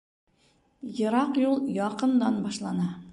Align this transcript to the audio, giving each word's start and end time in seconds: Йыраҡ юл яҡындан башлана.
Йыраҡ 0.99 1.37
юл 1.43 1.61
яҡындан 1.77 2.41
башлана. 2.47 2.89